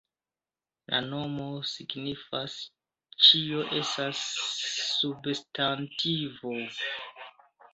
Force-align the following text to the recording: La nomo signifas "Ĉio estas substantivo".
La 0.91 1.01
nomo 1.09 1.45
signifas 1.71 2.55
"Ĉio 3.27 3.61
estas 3.83 4.25
substantivo". 4.87 6.57